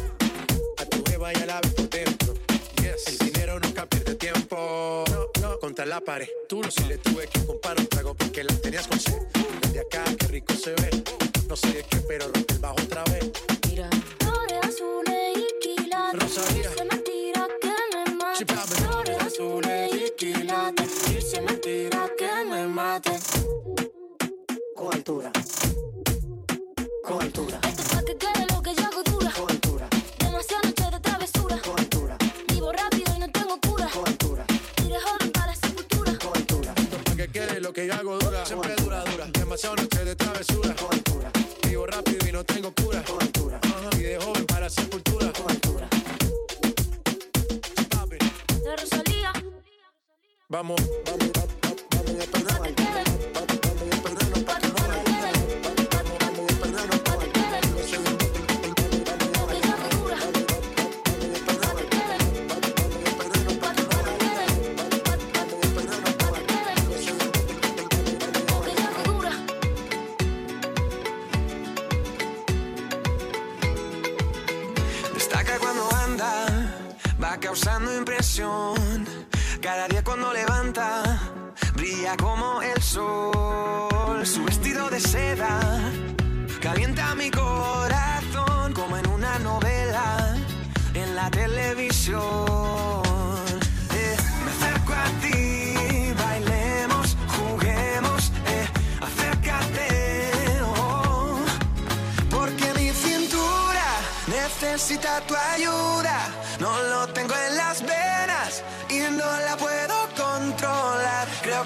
[0.76, 2.34] A tu jeva ya la ves por dentro.
[2.76, 3.08] Yes.
[3.08, 5.02] El dinero nunca pierde tiempo.
[5.10, 5.58] No, no.
[5.58, 6.28] Contra la pared.
[6.48, 6.70] Tú lo no.
[6.70, 6.98] si le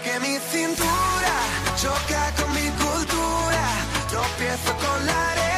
[0.02, 1.34] che mi cintura,
[1.76, 3.66] gioca con mi cultura,
[4.08, 5.57] tropiezo con la rete.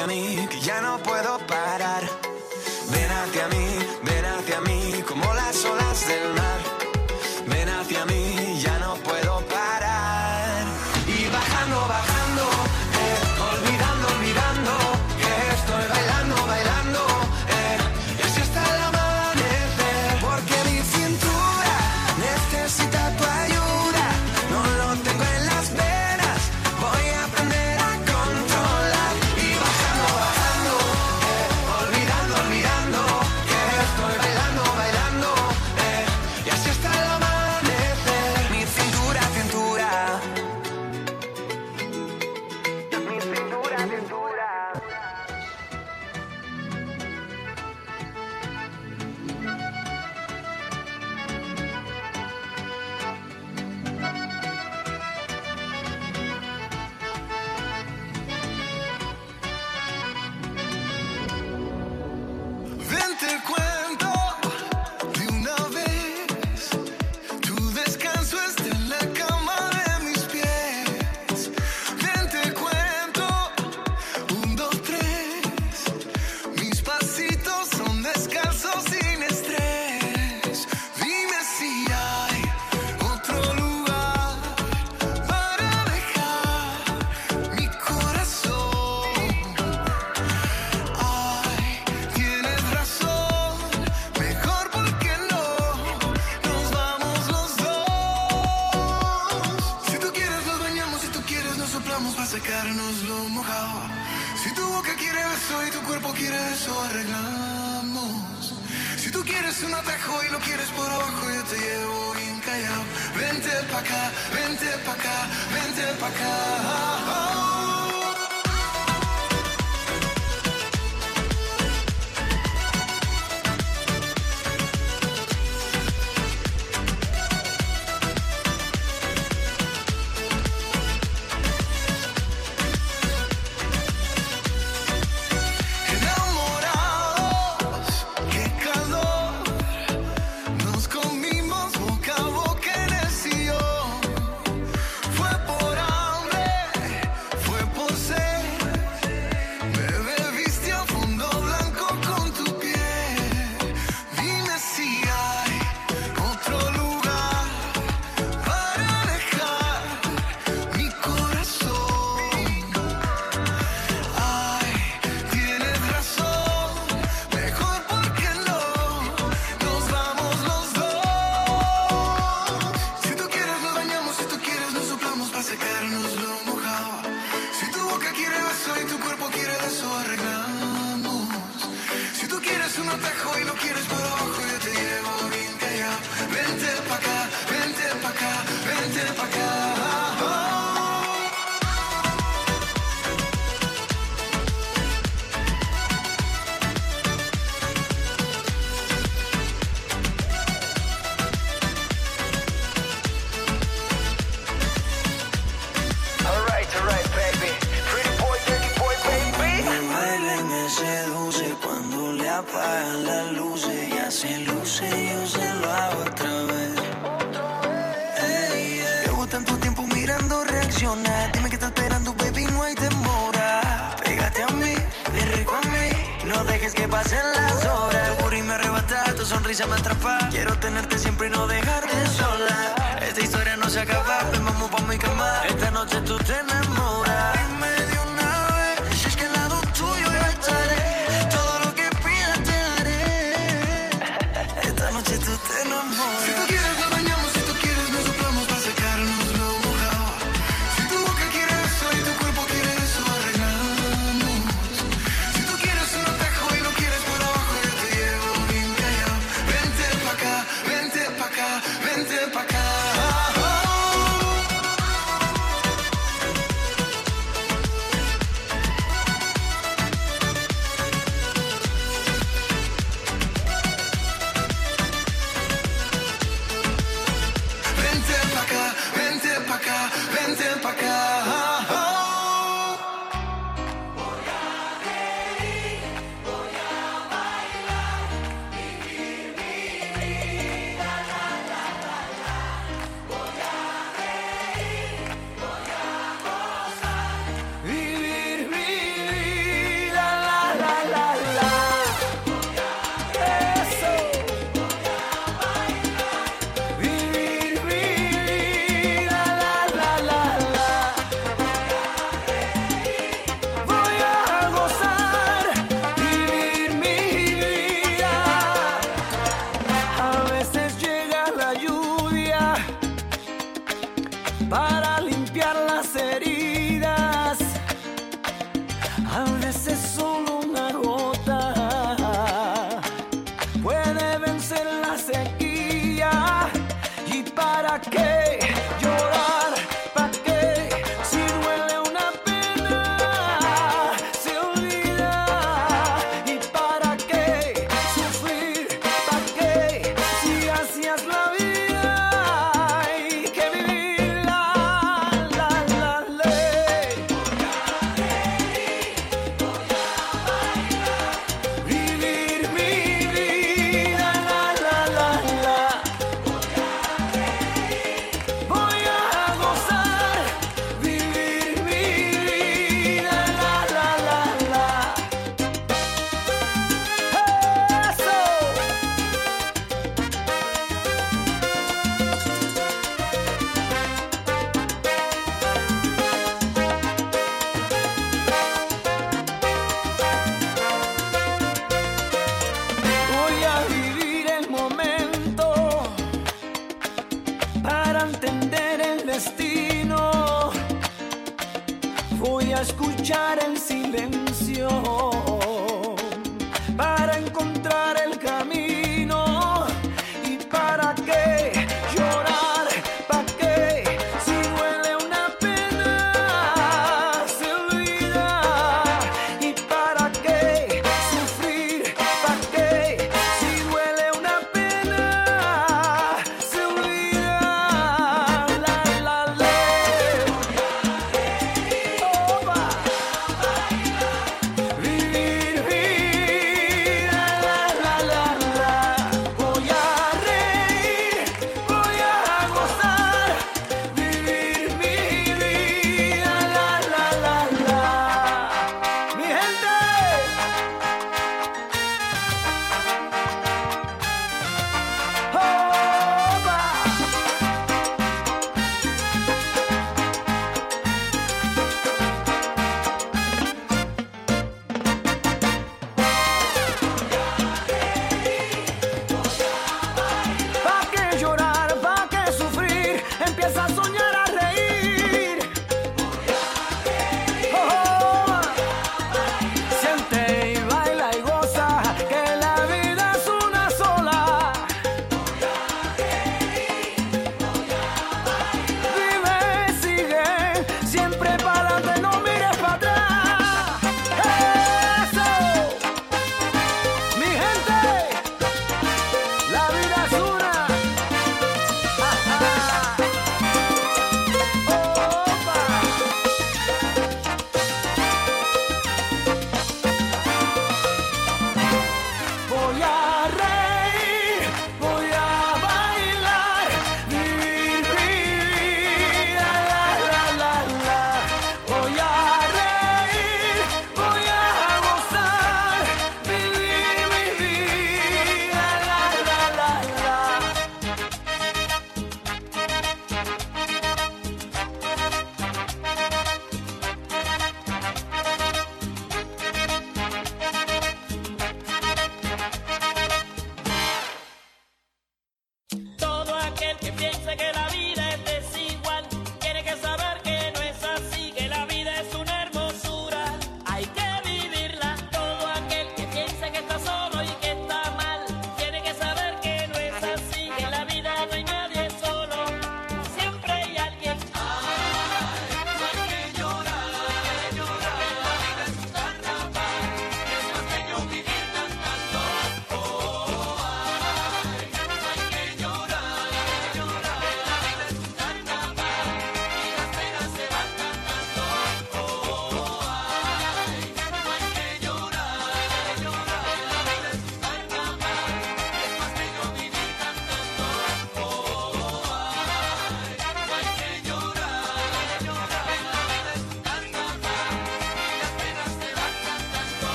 [0.00, 2.02] hacia mí, que ya no puedo parar.
[2.90, 3.79] Ven hacia mí.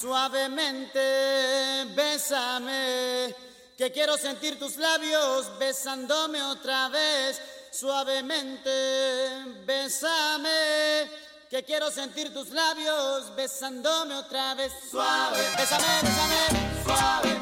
[0.00, 0.98] Suavemente,
[1.94, 3.34] bésame,
[3.76, 7.38] que quiero sentir tus labios besándome otra vez.
[7.70, 8.70] Suavemente,
[9.66, 11.06] bésame,
[11.50, 14.72] que quiero sentir tus labios besándome otra vez.
[14.90, 17.39] Suave, bésame, bésame, suave.